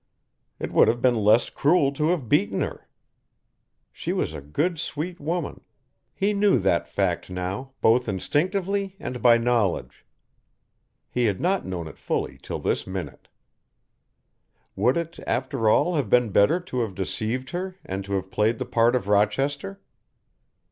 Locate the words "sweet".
4.79-5.19